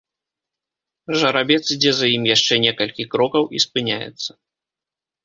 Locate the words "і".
3.59-3.63